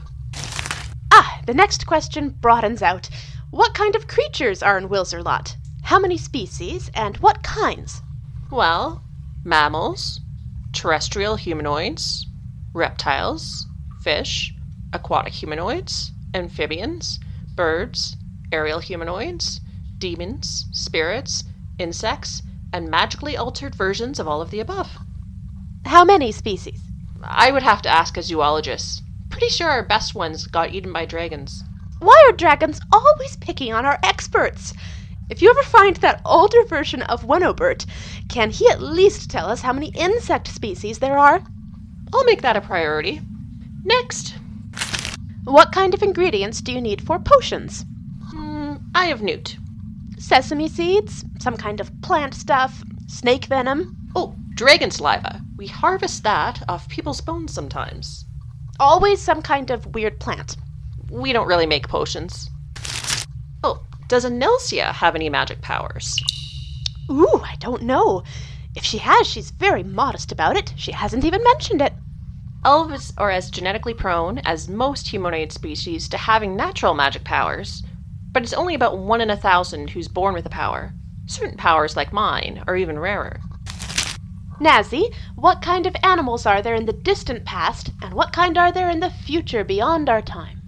Ah, 1.12 1.42
the 1.46 1.52
next 1.52 1.86
question 1.86 2.30
broadens 2.30 2.80
out. 2.80 3.10
What 3.50 3.74
kind 3.74 3.94
of 3.94 4.08
creatures 4.08 4.62
are 4.62 4.78
in 4.78 4.88
Wilzerlot? 4.88 5.56
How 5.82 5.98
many 5.98 6.16
species, 6.16 6.90
and 6.94 7.18
what 7.18 7.42
kinds? 7.42 8.00
Well, 8.50 9.04
mammals, 9.44 10.20
terrestrial 10.72 11.36
humanoids, 11.36 12.26
reptiles, 12.72 13.66
fish, 14.02 14.54
aquatic 14.94 15.34
humanoids, 15.34 16.12
amphibians, 16.32 17.20
birds, 17.54 18.16
aerial 18.50 18.78
humanoids, 18.78 19.60
demons, 19.98 20.64
spirits, 20.72 21.44
insects, 21.78 22.42
and 22.72 22.90
magically 22.90 23.36
altered 23.36 23.74
versions 23.74 24.18
of 24.18 24.28
all 24.28 24.40
of 24.40 24.50
the 24.50 24.60
above. 24.60 24.98
How 25.84 26.04
many 26.04 26.32
species? 26.32 26.80
I 27.22 27.50
would 27.50 27.62
have 27.62 27.82
to 27.82 27.88
ask 27.88 28.16
a 28.16 28.22
zoologist. 28.22 29.02
Pretty 29.30 29.48
sure 29.48 29.68
our 29.68 29.82
best 29.82 30.14
ones 30.14 30.46
got 30.46 30.72
eaten 30.72 30.92
by 30.92 31.04
dragons. 31.04 31.64
Why 32.00 32.28
are 32.28 32.36
dragons 32.36 32.80
always 32.92 33.36
picking 33.36 33.72
on 33.72 33.84
our 33.84 33.98
experts? 34.02 34.74
If 35.30 35.42
you 35.42 35.50
ever 35.50 35.62
find 35.62 35.96
that 35.96 36.22
older 36.24 36.64
version 36.64 37.02
of 37.02 37.24
Wenobert, 37.24 37.84
can 38.28 38.50
he 38.50 38.68
at 38.68 38.80
least 38.80 39.30
tell 39.30 39.50
us 39.50 39.60
how 39.60 39.72
many 39.72 39.88
insect 39.94 40.48
species 40.48 40.98
there 40.98 41.18
are? 41.18 41.42
I'll 42.14 42.24
make 42.24 42.42
that 42.42 42.56
a 42.56 42.60
priority. 42.60 43.20
Next. 43.84 44.34
What 45.44 45.72
kind 45.72 45.92
of 45.92 46.02
ingredients 46.02 46.60
do 46.60 46.72
you 46.72 46.80
need 46.80 47.02
for 47.02 47.18
potions? 47.18 47.84
Mm, 48.34 48.80
Eye 48.94 49.06
of 49.06 49.22
Newt. 49.22 49.56
Sesame 50.28 50.68
seeds, 50.68 51.24
some 51.40 51.56
kind 51.56 51.80
of 51.80 51.90
plant 52.02 52.34
stuff, 52.34 52.84
snake 53.06 53.46
venom. 53.46 53.96
Oh, 54.14 54.36
dragon 54.56 54.90
saliva. 54.90 55.40
We 55.56 55.66
harvest 55.66 56.22
that 56.22 56.62
off 56.68 56.86
people's 56.90 57.22
bones 57.22 57.54
sometimes. 57.54 58.26
Always 58.78 59.22
some 59.22 59.40
kind 59.40 59.70
of 59.70 59.94
weird 59.94 60.20
plant. 60.20 60.58
We 61.10 61.32
don't 61.32 61.48
really 61.48 61.64
make 61.64 61.88
potions. 61.88 62.50
Oh, 63.64 63.86
does 64.08 64.26
Anelsia 64.26 64.92
have 64.92 65.14
any 65.14 65.30
magic 65.30 65.62
powers? 65.62 66.14
Ooh, 67.10 67.40
I 67.42 67.54
don't 67.58 67.84
know. 67.84 68.22
If 68.76 68.84
she 68.84 68.98
has, 68.98 69.26
she's 69.26 69.50
very 69.50 69.82
modest 69.82 70.30
about 70.30 70.58
it. 70.58 70.74
She 70.76 70.92
hasn't 70.92 71.24
even 71.24 71.42
mentioned 71.42 71.80
it. 71.80 71.94
Elves 72.66 73.14
are 73.16 73.30
as 73.30 73.50
genetically 73.50 73.94
prone 73.94 74.40
as 74.40 74.68
most 74.68 75.08
humanoid 75.08 75.52
species 75.52 76.06
to 76.10 76.18
having 76.18 76.54
natural 76.54 76.92
magic 76.92 77.24
powers, 77.24 77.82
but 78.38 78.44
it's 78.44 78.52
only 78.52 78.76
about 78.76 78.96
one 78.96 79.20
in 79.20 79.30
a 79.30 79.36
thousand 79.36 79.90
who's 79.90 80.06
born 80.06 80.32
with 80.32 80.46
a 80.46 80.48
power. 80.48 80.94
Certain 81.26 81.56
powers, 81.56 81.96
like 81.96 82.12
mine, 82.12 82.62
are 82.68 82.76
even 82.76 82.96
rarer. 82.96 83.40
Nazzy, 84.60 85.12
what 85.34 85.60
kind 85.60 85.88
of 85.88 85.96
animals 86.04 86.46
are 86.46 86.62
there 86.62 86.76
in 86.76 86.86
the 86.86 86.92
distant 86.92 87.44
past, 87.44 87.90
and 88.00 88.14
what 88.14 88.32
kind 88.32 88.56
are 88.56 88.70
there 88.70 88.90
in 88.90 89.00
the 89.00 89.10
future 89.10 89.64
beyond 89.64 90.08
our 90.08 90.22
time? 90.22 90.62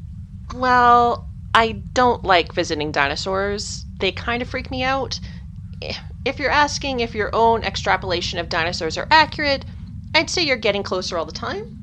Well, 0.53 1.29
I 1.55 1.81
don't 1.93 2.25
like 2.25 2.53
visiting 2.53 2.91
dinosaurs. 2.91 3.85
They 4.01 4.11
kind 4.11 4.43
of 4.43 4.49
freak 4.49 4.73
me 4.73 4.83
out. 4.83 5.21
If 6.25 6.41
you're 6.41 6.51
asking 6.51 6.99
if 6.99 7.15
your 7.15 7.33
own 7.33 7.63
extrapolation 7.63 8.41
of 8.41 8.49
dinosaurs 8.49 8.99
are 8.99 9.07
accurate, 9.13 9.65
I'd 10.13 10.29
say 10.29 10.43
you're 10.43 10.57
getting 10.57 10.83
closer 10.83 11.17
all 11.17 11.25
the 11.25 11.31
time. 11.31 11.77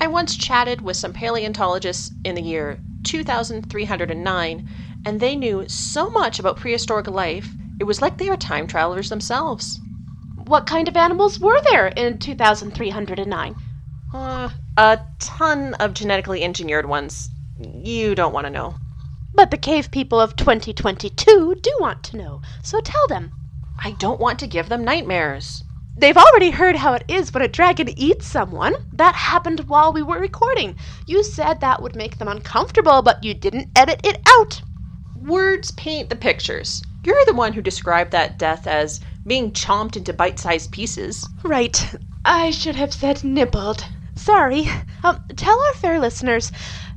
I 0.00 0.06
once 0.06 0.34
chatted 0.34 0.80
with 0.80 0.96
some 0.96 1.12
paleontologists 1.12 2.10
in 2.24 2.34
the 2.34 2.40
year 2.40 2.78
2309, 3.04 4.68
and 5.06 5.20
they 5.20 5.36
knew 5.36 5.64
so 5.68 6.10
much 6.10 6.40
about 6.40 6.56
prehistoric 6.56 7.06
life, 7.06 7.48
it 7.78 7.84
was 7.84 8.02
like 8.02 8.18
they 8.18 8.28
were 8.28 8.36
time 8.36 8.66
travelers 8.66 9.08
themselves. 9.08 9.80
What 10.46 10.66
kind 10.66 10.88
of 10.88 10.96
animals 10.96 11.38
were 11.38 11.60
there 11.70 11.86
in 11.86 12.18
2309? 12.18 13.54
Uh, 14.12 14.48
a 14.76 15.00
ton 15.20 15.74
of 15.74 15.94
genetically 15.94 16.42
engineered 16.42 16.88
ones. 16.88 17.30
You 17.60 18.16
don't 18.16 18.32
want 18.32 18.46
to 18.46 18.52
know. 18.52 18.74
But 19.32 19.52
the 19.52 19.56
cave 19.56 19.92
people 19.92 20.20
of 20.20 20.34
2022 20.34 21.54
do 21.62 21.76
want 21.78 22.02
to 22.04 22.16
know, 22.16 22.42
so 22.64 22.80
tell 22.80 23.06
them. 23.06 23.30
I 23.78 23.92
don't 23.92 24.18
want 24.18 24.40
to 24.40 24.48
give 24.48 24.68
them 24.68 24.84
nightmares. 24.84 25.62
They've 25.96 26.16
already 26.16 26.50
heard 26.50 26.74
how 26.74 26.94
it 26.94 27.04
is 27.06 27.32
when 27.32 27.44
a 27.44 27.48
dragon 27.48 27.96
eats 27.96 28.26
someone. 28.26 28.74
That 28.92 29.14
happened 29.14 29.60
while 29.68 29.92
we 29.92 30.02
were 30.02 30.18
recording. 30.18 30.76
You 31.06 31.22
said 31.22 31.60
that 31.60 31.80
would 31.80 31.94
make 31.94 32.18
them 32.18 32.28
uncomfortable, 32.28 33.02
but 33.02 33.22
you 33.22 33.34
didn't 33.34 33.68
edit 33.76 34.00
it 34.04 34.20
out. 34.26 34.62
Words 35.22 35.70
paint 35.72 36.08
the 36.08 36.16
pictures. 36.16 36.82
You're 37.04 37.24
the 37.26 37.34
one 37.34 37.52
who 37.52 37.62
described 37.62 38.10
that 38.10 38.38
death 38.38 38.66
as 38.66 39.00
being 39.26 39.52
chomped 39.52 39.96
into 39.96 40.12
bite 40.12 40.38
sized 40.38 40.72
pieces. 40.72 41.28
Right. 41.42 41.94
I 42.24 42.50
should 42.50 42.76
have 42.76 42.92
said 42.92 43.22
nibbled. 43.24 43.84
Sorry. 44.14 44.68
Um, 45.04 45.20
tell 45.36 45.60
our 45.60 45.74
fair 45.74 46.00
listeners 46.00 46.50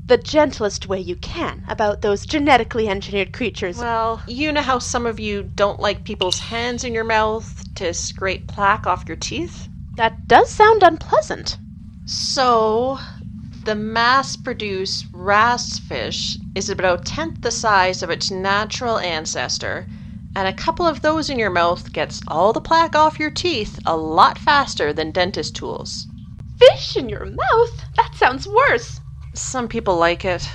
the 0.08 0.18
gentlest 0.18 0.88
way 0.88 1.00
you 1.00 1.16
can 1.16 1.64
about 1.68 2.02
those 2.02 2.26
genetically 2.26 2.88
engineered 2.88 3.32
creatures. 3.32 3.78
Well, 3.78 4.22
you 4.26 4.52
know 4.52 4.64
how 4.64 4.80
some 4.80 5.06
of 5.06 5.20
you 5.20 5.44
don't 5.44 5.80
like 5.80 6.04
people's 6.04 6.40
hands 6.40 6.84
in 6.84 6.94
your 6.94 7.04
mouth 7.04 7.64
to 7.76 7.94
scrape 7.94 8.48
plaque 8.48 8.88
off 8.88 9.04
your 9.08 9.18
teeth? 9.18 9.68
That 9.98 10.28
does 10.28 10.50
sound 10.50 10.82
unpleasant. 10.82 11.58
So, 12.06 12.98
the 13.66 13.76
mass 13.76 14.36
produced 14.36 15.06
wrasse 15.12 15.80
fish 15.80 16.38
is 16.56 16.70
about 16.70 17.02
a 17.02 17.04
tenth 17.04 17.42
the 17.42 17.52
size 17.52 18.02
of 18.02 18.10
its 18.10 18.32
natural 18.32 18.98
ancestor, 19.00 19.88
and 20.36 20.48
a 20.48 20.54
couple 20.54 20.86
of 20.86 21.02
those 21.02 21.30
in 21.30 21.38
your 21.38 21.50
mouth 21.50 21.92
gets 21.92 22.22
all 22.28 22.54
the 22.54 22.62
plaque 22.62 22.96
off 22.96 23.20
your 23.20 23.32
teeth 23.32 23.80
a 23.86 23.96
lot 23.96 24.38
faster 24.38 24.94
than 24.94 25.12
dentist 25.12 25.56
tools. 25.56 26.08
Fish 26.58 26.96
in 26.96 27.10
your 27.10 27.26
mouth? 27.26 27.84
That 27.96 28.16
sounds 28.16 28.48
worse. 28.48 29.00
Some 29.34 29.68
people 29.68 29.98
like 29.98 30.26
it. 30.26 30.50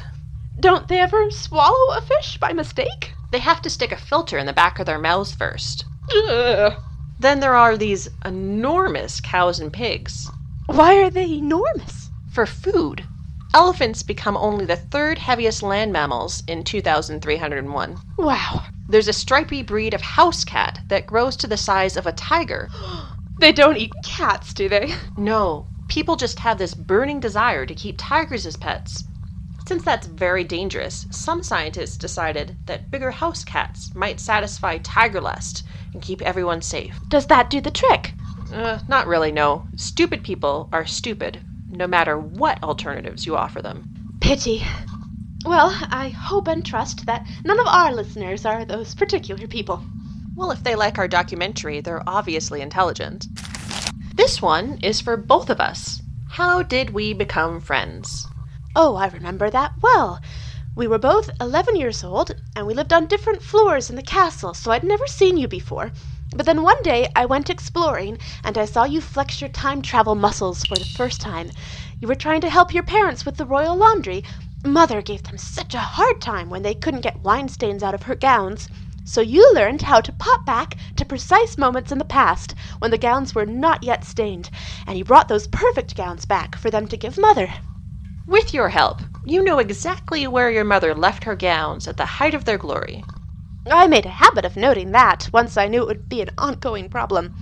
Don't 0.61 0.88
they 0.88 1.00
ever 1.00 1.30
swallow 1.30 1.96
a 1.96 2.00
fish 2.00 2.38
by 2.38 2.52
mistake? 2.52 3.12
They 3.30 3.40
have 3.40 3.61
to 3.62 3.70
stick 3.70 3.92
a 3.92 3.96
filter 3.96 4.38
in 4.38 4.46
the 4.46 4.52
back 4.52 4.78
of 4.78 4.87
their 4.87 4.99
mouths 4.99 5.34
first. 5.34 5.84
Ugh. 6.28 6.75
Then 7.18 7.40
there 7.40 7.56
are 7.56 7.76
these 7.76 8.08
enormous 8.25 9.20
cows 9.20 9.61
and 9.61 9.73
pigs. 9.73 10.30
Why 10.66 10.96
are 11.02 11.11
they 11.11 11.32
enormous? 11.32 12.03
For 12.34 12.46
food, 12.46 13.04
elephants 13.54 14.02
become 14.02 14.36
only 14.36 14.64
the 14.64 14.74
third 14.74 15.18
heaviest 15.18 15.62
land 15.62 15.92
mammals 15.92 16.42
in 16.48 16.64
2301. 16.64 18.00
Wow. 18.18 18.62
There's 18.88 19.06
a 19.06 19.12
stripy 19.12 19.62
breed 19.62 19.94
of 19.94 20.02
house 20.02 20.42
cat 20.42 20.80
that 20.88 21.06
grows 21.06 21.36
to 21.36 21.46
the 21.46 21.56
size 21.56 21.96
of 21.96 22.08
a 22.08 22.12
tiger. 22.12 22.68
They 23.38 23.52
don't 23.52 23.76
eat 23.76 23.92
cats, 24.02 24.52
do 24.52 24.68
they? 24.68 24.94
No, 25.16 25.66
people 25.86 26.16
just 26.16 26.40
have 26.40 26.58
this 26.58 26.74
burning 26.74 27.20
desire 27.20 27.66
to 27.66 27.74
keep 27.74 27.96
tigers 27.98 28.46
as 28.46 28.56
pets. 28.56 29.04
Since 29.68 29.84
that's 29.84 30.08
very 30.08 30.42
dangerous, 30.42 31.06
some 31.10 31.42
scientists 31.44 31.96
decided 31.96 32.56
that 32.66 32.90
bigger 32.90 33.12
house 33.12 33.44
cats 33.44 33.94
might 33.94 34.18
satisfy 34.18 34.78
tiger 34.78 35.20
lust 35.20 35.62
and 35.92 36.02
keep 36.02 36.20
everyone 36.22 36.62
safe. 36.62 36.98
Does 37.08 37.26
that 37.26 37.48
do 37.48 37.60
the 37.60 37.70
trick? 37.70 38.14
Uh, 38.52 38.78
not 38.88 39.06
really, 39.06 39.30
no. 39.30 39.66
Stupid 39.76 40.24
people 40.24 40.68
are 40.72 40.86
stupid, 40.86 41.40
no 41.76 41.87
matter 41.87 42.19
what 42.19 42.62
alternatives 42.62 43.26
you 43.26 43.37
offer 43.37 43.61
them. 43.61 43.85
Pity. 44.21 44.62
Well, 45.45 45.76
I 45.90 46.09
hope 46.09 46.49
and 46.49 46.64
trust 46.64 47.07
that 47.07 47.26
none 47.45 47.61
of 47.61 47.66
our 47.66 47.93
listeners 47.93 48.47
are 48.47 48.64
those 48.64 48.95
particular 48.95 49.47
people. 49.47 49.83
Well, 50.37 50.50
if 50.50 50.62
they 50.62 50.75
like 50.75 50.99
our 50.99 51.07
documentary, 51.07 51.81
they're 51.81 52.09
obviously 52.09 52.61
intelligent. 52.61 53.26
This 54.14 54.40
one 54.40 54.78
is 54.83 55.00
for 55.00 55.16
both 55.16 55.50
of 55.50 55.61
us. 55.61 56.00
How 56.31 56.62
did 56.62 56.90
we 56.90 57.12
become 57.12 57.61
friends? 57.61 58.26
Oh, 58.75 58.97
I 58.97 59.09
remember 59.09 59.50
that 59.50 59.75
well. 59.83 60.21
We 60.75 60.88
were 60.88 60.99
both 60.99 61.31
11 61.40 61.76
years 61.76 62.02
old, 62.02 62.35
and 62.57 62.66
we 62.66 62.75
lived 62.75 62.93
on 62.93 63.07
different 63.07 63.43
floors 63.43 63.90
in 63.90 63.97
the 63.97 64.02
castle, 64.02 64.54
so 64.54 64.73
I'd 64.73 64.83
never 64.83 65.07
seen 65.07 65.37
you 65.37 65.47
before. 65.47 65.93
But 66.33 66.47
then 66.47 66.62
one 66.62 66.83
day 66.83 67.09
I 67.14 67.26
went 67.26 67.50
exploring, 67.50 68.19
and 68.43 68.57
I 68.57 68.64
saw 68.64 68.85
you 68.85 69.00
flex 69.00 69.40
your 69.40 69.50
time 69.50 69.83
travel 69.83 70.14
muscles 70.14 70.64
for 70.64 70.78
the 70.78 70.85
first 70.85 71.21
time. 71.21 71.52
You 72.00 72.09
were 72.09 72.14
trying 72.14 72.40
to 72.43 72.50
help 72.50 72.73
your 72.73 72.83
parents 72.83 73.26
with 73.26 73.37
the 73.37 73.47
royal 73.47 73.76
laundry. 73.76 74.25
Mother 74.64 75.02
gave 75.02 75.25
them 75.25 75.38
such 75.38 75.75
a 75.75 75.81
hard 75.81 76.21
time 76.21 76.50
when 76.50 76.62
they 76.62 76.75
couldn't 76.75 77.02
get 77.02 77.23
wine 77.23 77.49
stains 77.49 77.83
out 77.83 77.95
of 77.95 78.04
her 78.04 78.14
gowns. 78.14 78.69
So 79.04 79.21
you 79.21 79.52
learned 79.54 79.83
how 79.83 80.00
to 80.00 80.12
pop 80.12 80.47
back 80.47 80.76
to 80.97 81.04
precise 81.04 81.59
moments 81.59 81.93
in 81.93 81.99
the 81.99 82.04
past 82.04 82.54
when 82.78 82.90
the 82.90 82.99
gowns 82.99 83.35
were 83.35 83.45
not 83.47 83.83
yet 83.83 84.02
stained, 84.04 84.50
and 84.87 84.97
you 84.97 85.04
brought 85.04 85.28
those 85.28 85.47
perfect 85.47 85.95
gowns 85.95 86.25
back 86.25 86.57
for 86.57 86.71
them 86.71 86.88
to 86.88 86.97
give 86.97 87.19
Mother. 87.19 87.52
With 88.26 88.54
your 88.54 88.71
help, 88.71 89.02
you 89.25 89.45
know 89.45 89.59
exactly 89.59 90.26
where 90.26 90.50
your 90.50 90.64
mother 90.64 90.95
left 90.95 91.25
her 91.25 91.37
gowns 91.37 91.87
at 91.87 91.99
the 91.99 92.07
height 92.07 92.35
of 92.35 92.45
their 92.47 92.59
glory. 92.59 93.04
I 93.71 93.87
made 93.87 94.04
a 94.04 94.11
habit 94.11 94.44
of 94.44 94.56
noting 94.56 94.92
that 94.92 95.30
once 95.33 95.56
I 95.56 95.68
knew 95.68 95.83
it 95.83 95.87
would 95.87 96.09
be 96.09 96.21
an 96.21 96.30
ongoing 96.37 96.90
problem. 96.90 97.35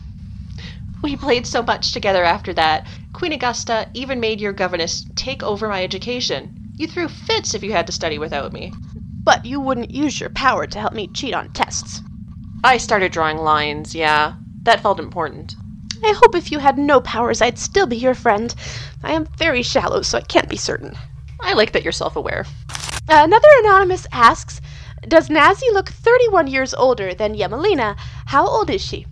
We 1.03 1.17
played 1.17 1.49
so 1.49 1.63
much 1.63 1.93
together 1.93 2.23
after 2.23 2.53
that. 2.55 2.87
Queen 3.13 3.33
Augusta 3.33 3.89
even 3.93 4.21
made 4.21 4.41
your 4.41 4.53
governess 4.53 5.05
take 5.17 5.43
over 5.43 5.69
my 5.69 5.83
education. 5.83 6.71
You 6.77 6.87
threw 6.87 7.09
fits 7.09 7.55
if 7.55 7.63
you 7.65 7.73
had 7.73 7.87
to 7.87 7.93
study 7.93 8.19
without 8.19 8.53
me. 8.53 8.73
But 9.25 9.45
you 9.45 9.61
wouldn't 9.61 9.91
use 9.91 10.21
your 10.21 10.31
power 10.31 10.67
to 10.67 10.79
help 10.79 10.93
me 10.93 11.09
cheat 11.09 11.35
on 11.35 11.53
tests. 11.53 12.03
I 12.63 12.77
started 12.77 13.11
drawing 13.11 13.39
lines, 13.39 13.93
yeah. 13.93 14.35
That 14.63 14.81
felt 14.81 15.01
important. 15.01 15.57
I 16.05 16.13
hope 16.13 16.37
if 16.37 16.53
you 16.53 16.61
had 16.61 16.79
no 16.79 17.01
powers, 17.01 17.43
I'd 17.43 17.59
still 17.59 17.87
be 17.87 17.97
your 17.97 18.15
friend. 18.15 18.55
I 19.03 19.13
am 19.13 19.27
very 19.37 19.63
shallow, 19.63 20.03
so 20.03 20.19
I 20.19 20.23
can't 20.23 20.49
be 20.49 20.57
certain. 20.57 20.97
I 21.41 21.55
like 21.55 21.73
that 21.73 21.83
you're 21.83 21.93
self 21.93 22.15
aware. 22.15 22.47
Another 23.09 23.49
anonymous 23.59 24.07
asks 24.13 24.61
Does 25.09 25.29
Nazzy 25.29 25.73
look 25.73 25.89
31 25.89 26.47
years 26.47 26.75
older 26.75 27.13
than 27.13 27.35
Yemilina? 27.35 27.97
How 28.27 28.47
old 28.47 28.71
is 28.71 28.81
she? 28.81 29.05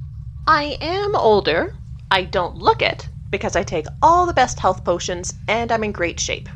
I 0.46 0.78
am 0.80 1.16
older. 1.16 1.74
I 2.12 2.22
don't 2.22 2.56
look 2.56 2.80
it 2.80 3.08
because 3.30 3.56
I 3.56 3.64
take 3.64 3.86
all 4.00 4.24
the 4.24 4.32
best 4.32 4.60
health 4.60 4.84
potions 4.84 5.34
and 5.48 5.72
I'm 5.72 5.82
in 5.82 5.90
great 5.90 6.20
shape. 6.20 6.48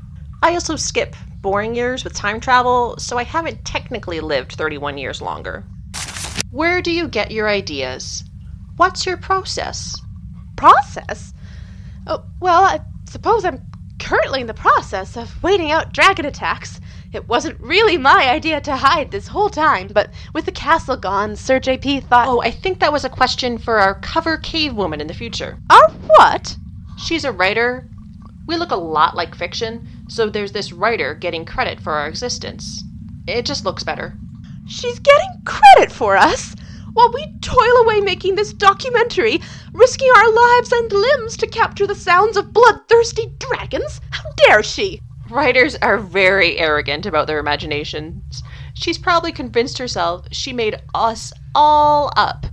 I 0.43 0.55
also 0.55 0.77
skip 0.77 1.17
boring 1.41 1.75
years 1.75 2.05
with 2.05 2.15
time 2.15 2.39
travel, 2.39 2.97
so 2.99 3.19
I 3.19 3.25
haven't 3.25 3.65
technically 3.65 4.21
lived 4.21 4.53
31 4.53 4.99
years 4.99 5.21
longer. 5.21 5.65
Where 6.53 6.81
do 6.81 6.93
you 6.93 7.09
get 7.09 7.33
your 7.33 7.49
ideas? 7.49 8.23
What's 8.77 9.05
your 9.05 9.17
process? 9.17 9.97
Process? 10.57 11.35
Oh, 12.07 12.25
well, 12.41 12.63
I 12.63 12.81
suppose 13.09 13.45
I'm 13.45 13.67
currently 13.99 14.43
in 14.43 14.47
the 14.47 14.55
process 14.55 15.17
of 15.17 15.43
waiting 15.43 15.73
out 15.73 15.93
dragon 15.93 16.25
attacks. 16.25 16.81
It 17.15 17.29
wasn't 17.29 17.61
really 17.61 17.97
my 17.97 18.29
idea 18.29 18.61
to 18.63 18.75
hide 18.75 19.13
this 19.13 19.29
whole 19.29 19.49
time, 19.49 19.87
but 19.87 20.11
with 20.33 20.47
the 20.47 20.51
castle 20.51 20.97
gone, 20.97 21.37
Sir 21.37 21.61
JP 21.61 22.09
thought. 22.09 22.27
Oh, 22.27 22.41
I 22.41 22.51
think 22.51 22.81
that 22.81 22.93
was 22.93 23.05
a 23.05 23.09
question 23.09 23.57
for 23.57 23.79
our 23.79 24.01
cover 24.01 24.37
cave 24.37 24.75
woman 24.75 25.01
in 25.01 25.07
the 25.07 25.15
future. 25.15 25.59
Our 25.71 25.91
what? 25.91 26.57
She's 26.99 27.25
a 27.25 27.31
writer. 27.31 27.89
We 28.49 28.57
look 28.57 28.73
a 28.73 28.77
lot 28.77 29.15
like 29.15 29.37
fiction, 29.37 29.87
so 30.09 30.29
there's 30.29 30.51
this 30.51 30.73
writer 30.73 31.15
getting 31.15 31.45
credit 31.45 31.81
for 31.81 31.93
our 31.93 32.09
existence. 32.09 32.83
It 33.29 33.47
just 33.47 33.65
looks 33.65 33.85
better. 33.85 34.19
She's 34.67 34.99
getting 34.99 35.43
credit 35.45 35.93
for 35.93 36.17
us? 36.17 36.57
While 36.95 37.13
we 37.13 37.33
toil 37.41 37.77
away 37.85 38.01
making 38.01 38.35
this 38.35 38.53
documentary, 38.53 39.41
risking 39.73 40.11
our 40.17 40.33
lives 40.33 40.73
and 40.73 40.93
limbs 40.93 41.37
to 41.37 41.47
capture 41.47 41.87
the 41.87 41.95
sounds 41.95 42.37
of 42.37 42.53
bloodthirsty 42.53 43.33
dragons? 43.39 44.01
How 44.11 44.25
dare 44.49 44.65
she? 44.65 45.01
Writers 45.31 45.75
are 45.77 45.97
very 45.99 46.59
arrogant 46.59 47.07
about 47.07 47.27
their 47.27 47.39
imaginations. 47.39 48.43
She's 48.75 48.99
probably 48.99 49.33
convinced 49.33 49.79
herself 49.79 50.27
she 50.31 50.53
made 50.53 50.81
us 50.95 51.33
all 51.55 52.13
up 52.15 52.47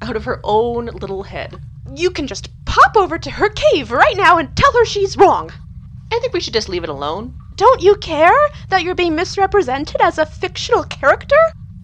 out 0.00 0.16
of 0.16 0.24
her 0.24 0.40
own 0.42 0.86
little 0.86 1.24
head. 1.24 1.54
You 1.94 2.10
can 2.10 2.26
just 2.26 2.48
pop 2.64 2.96
over 2.96 3.18
to 3.18 3.30
her 3.30 3.50
cave 3.50 3.90
right 3.90 4.16
now 4.16 4.38
and 4.38 4.54
tell 4.56 4.72
her 4.72 4.86
she's 4.86 5.16
wrong. 5.16 5.50
I 6.12 6.18
think 6.18 6.32
we 6.32 6.40
should 6.40 6.54
just 6.54 6.68
leave 6.68 6.84
it 6.84 6.88
alone. 6.88 7.34
Don't 7.56 7.82
you 7.82 7.96
care 7.96 8.32
that 8.70 8.82
you're 8.82 8.94
being 8.94 9.14
misrepresented 9.14 10.00
as 10.00 10.18
a 10.18 10.26
fictional 10.26 10.84
character? 10.84 11.36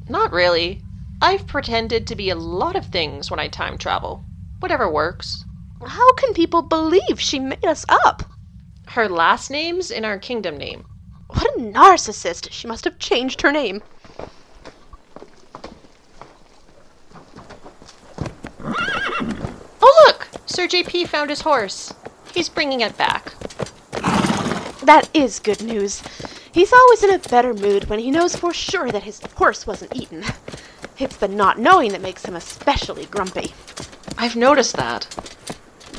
Not 0.09 0.33
really. 0.33 0.83
I've 1.21 1.47
pretended 1.47 2.07
to 2.07 2.17
be 2.17 2.31
a 2.31 2.35
lot 2.35 2.77
of 2.77 2.87
things 2.87 3.31
when 3.31 3.39
I 3.39 3.49
time 3.49 3.77
travel. 3.77 4.25
Whatever 4.61 4.91
works. 4.91 5.45
How 5.85 6.13
can 6.15 6.33
people 6.33 6.63
believe 6.63 7.19
she 7.21 7.39
made 7.39 7.65
us 7.65 7.85
up? 7.89 8.23
Her 8.93 9.09
last 9.09 9.51
name's 9.51 9.91
in 9.91 10.05
our 10.05 10.19
kingdom 10.19 10.59
name. 10.59 10.85
What 11.29 11.57
a 11.57 11.59
narcissist! 11.59 12.49
She 12.51 12.67
must 12.67 12.85
have 12.85 12.99
changed 12.99 13.41
her 13.41 13.51
name. 13.51 13.83
Oh, 19.81 20.05
look! 20.07 20.29
Sir 20.45 20.69
JP 20.69 21.09
found 21.09 21.31
his 21.31 21.41
horse. 21.41 21.95
He's 22.35 22.51
bringing 22.51 22.83
it 22.83 22.99
back. 22.99 23.33
That 24.83 25.09
is 25.15 25.39
good 25.39 25.63
news. 25.63 26.03
He's 26.53 26.75
always 26.75 27.03
in 27.03 27.15
a 27.15 27.19
better 27.19 27.55
mood 27.55 27.89
when 27.89 27.99
he 27.99 28.11
knows 28.11 28.37
for 28.37 28.53
sure 28.53 28.91
that 28.91 29.05
his 29.05 29.23
horse 29.37 29.67
wasn't 29.67 29.97
eaten. 29.97 30.23
It's 30.99 31.17
the 31.17 31.29
not 31.29 31.59
knowing 31.59 31.93
that 31.93 32.03
makes 32.03 32.27
him 32.27 32.37
especially 32.37 33.07
grumpy. 33.07 33.55
I've 34.19 34.37
noticed 34.37 34.77
that. 34.77 35.32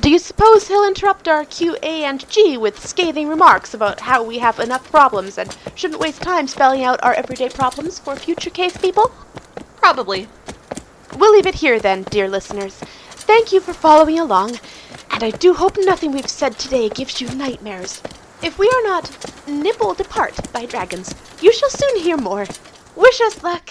Do 0.03 0.09
you 0.09 0.19
suppose 0.19 0.67
he'll 0.67 0.83
interrupt 0.85 1.29
our 1.29 1.45
Q, 1.45 1.77
A, 1.81 2.03
and 2.03 2.29
G 2.29 2.57
with 2.57 2.85
scathing 2.85 3.29
remarks 3.29 3.73
about 3.73 4.01
how 4.01 4.21
we 4.21 4.39
have 4.39 4.59
enough 4.59 4.91
problems 4.91 5.37
and 5.37 5.55
shouldn't 5.75 6.01
waste 6.01 6.21
time 6.21 6.45
spelling 6.45 6.83
out 6.83 7.01
our 7.01 7.13
everyday 7.13 7.47
problems 7.47 7.99
for 7.99 8.17
future 8.17 8.49
case 8.49 8.75
people? 8.75 9.13
Probably. 9.77 10.27
We'll 11.15 11.31
leave 11.31 11.47
it 11.47 11.55
here 11.55 11.79
then, 11.79 12.03
dear 12.03 12.27
listeners. 12.27 12.75
Thank 13.11 13.53
you 13.53 13.61
for 13.61 13.71
following 13.71 14.19
along, 14.19 14.59
and 15.09 15.23
I 15.23 15.29
do 15.31 15.53
hope 15.53 15.77
nothing 15.77 16.11
we've 16.11 16.29
said 16.29 16.59
today 16.59 16.89
gives 16.89 17.21
you 17.21 17.29
nightmares. 17.29 18.01
If 18.41 18.59
we 18.59 18.67
are 18.67 18.83
not 18.83 19.09
nibbled 19.47 20.01
apart 20.01 20.51
by 20.51 20.65
dragons, 20.65 21.15
you 21.39 21.53
shall 21.53 21.69
soon 21.69 21.99
hear 21.99 22.17
more. 22.17 22.45
Wish 22.97 23.21
us 23.21 23.41
luck. 23.41 23.69